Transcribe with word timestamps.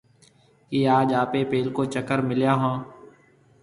ڪِي 0.69 0.79
آج 0.97 1.09
آپيَ 1.21 1.41
پيلڪو 1.51 1.83
چڪر 1.93 2.19
مليا 2.27 2.53
هون؟ 2.61 2.75